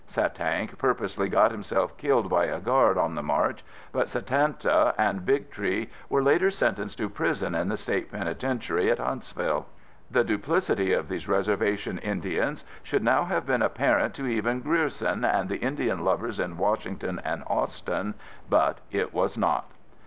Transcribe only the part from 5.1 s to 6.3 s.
Big Tree were